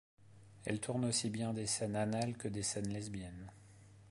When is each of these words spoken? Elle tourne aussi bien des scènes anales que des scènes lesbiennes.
Elle 0.65 0.79
tourne 0.79 1.05
aussi 1.05 1.29
bien 1.29 1.53
des 1.53 1.67
scènes 1.67 1.95
anales 1.95 2.35
que 2.35 2.47
des 2.47 2.63
scènes 2.63 2.87
lesbiennes. 2.89 3.51